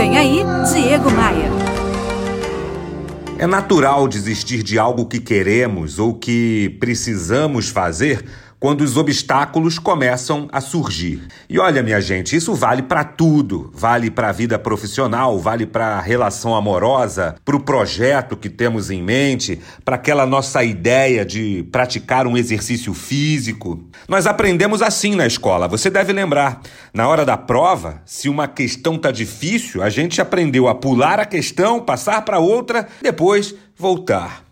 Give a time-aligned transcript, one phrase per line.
[0.00, 0.42] Vem aí,
[0.72, 1.50] Diego Maia.
[3.38, 8.24] É natural desistir de algo que queremos ou que precisamos fazer
[8.60, 11.26] quando os obstáculos começam a surgir.
[11.48, 13.70] E olha, minha gente, isso vale para tudo.
[13.72, 18.90] Vale para a vida profissional, vale para a relação amorosa, para o projeto que temos
[18.90, 23.82] em mente, para aquela nossa ideia de praticar um exercício físico.
[24.06, 25.66] Nós aprendemos assim na escola.
[25.66, 26.60] Você deve lembrar,
[26.92, 31.24] na hora da prova, se uma questão tá difícil, a gente aprendeu a pular a
[31.24, 34.44] questão, passar para outra, depois voltar.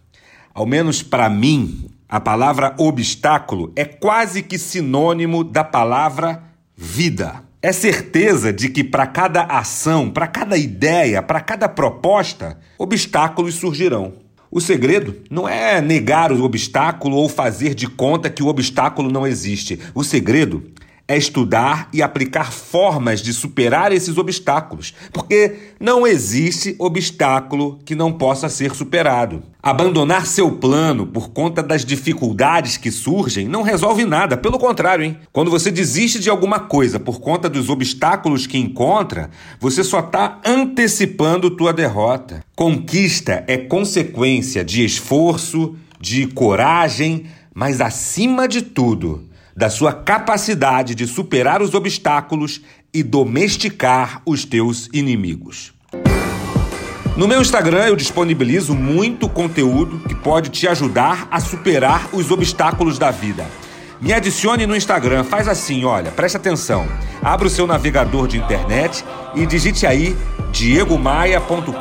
[0.54, 6.42] Ao menos para mim, a palavra obstáculo é quase que sinônimo da palavra
[6.74, 7.44] vida.
[7.60, 14.14] É certeza de que para cada ação, para cada ideia, para cada proposta, obstáculos surgirão.
[14.50, 19.26] O segredo não é negar o obstáculo ou fazer de conta que o obstáculo não
[19.26, 19.78] existe.
[19.94, 20.62] O segredo
[21.08, 28.12] é estudar e aplicar formas de superar esses obstáculos, porque não existe obstáculo que não
[28.12, 29.42] possa ser superado.
[29.62, 35.16] Abandonar seu plano por conta das dificuldades que surgem não resolve nada, pelo contrário, hein?
[35.32, 40.38] Quando você desiste de alguma coisa por conta dos obstáculos que encontra, você só está
[40.44, 42.44] antecipando tua derrota.
[42.54, 49.24] Conquista é consequência de esforço, de coragem, mas acima de tudo,
[49.58, 52.60] da sua capacidade de superar os obstáculos
[52.94, 55.72] e domesticar os teus inimigos.
[57.16, 63.00] No meu Instagram eu disponibilizo muito conteúdo que pode te ajudar a superar os obstáculos
[63.00, 63.44] da vida.
[64.00, 66.86] Me adicione no Instagram, faz assim, olha, preste atenção.
[67.20, 70.16] Abra o seu navegador de internet e digite aí
[70.52, 71.74] diegomaia.com.br.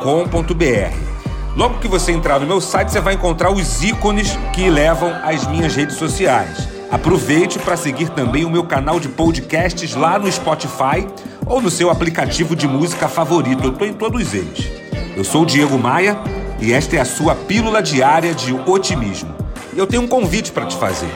[1.54, 5.46] Logo que você entrar no meu site, você vai encontrar os ícones que levam às
[5.46, 6.77] minhas redes sociais.
[6.90, 11.06] Aproveite para seguir também o meu canal de podcasts lá no Spotify
[11.46, 13.62] ou no seu aplicativo de música favorito.
[13.64, 14.70] Eu estou em todos eles.
[15.14, 16.18] Eu sou o Diego Maia
[16.60, 19.34] e esta é a sua pílula diária de otimismo.
[19.74, 21.12] E eu tenho um convite para te fazer.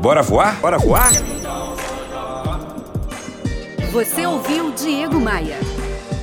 [0.00, 0.56] Bora voar?
[0.60, 1.10] Bora voar?
[3.90, 5.58] Você ouviu Diego Maia.